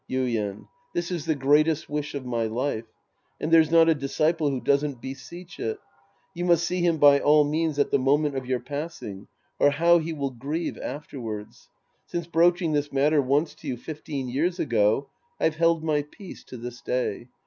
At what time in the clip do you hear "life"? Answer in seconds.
2.47-2.85